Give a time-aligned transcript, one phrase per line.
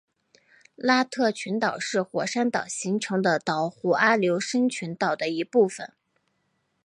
[0.77, 5.93] 拉特群岛是火山岛形成的岛弧阿留申群岛的一部分。